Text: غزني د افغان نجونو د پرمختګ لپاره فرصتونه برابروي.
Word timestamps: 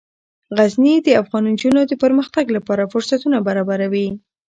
غزني 0.57 0.95
د 1.01 1.07
افغان 1.21 1.43
نجونو 1.53 1.81
د 1.87 1.93
پرمختګ 2.03 2.45
لپاره 2.57 2.89
فرصتونه 2.91 3.37
برابروي. 3.47 4.07